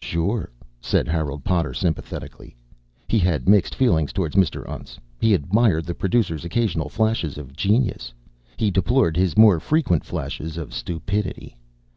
[0.00, 2.56] "Sure," said Harold Potter sympathetically.
[3.06, 4.68] He had mixed feelings toward Mr.
[4.68, 4.98] Untz.
[5.20, 8.12] He admired the producer's occasional flashes of genius,
[8.56, 11.56] he deplored his more frequent flashes of stupidity.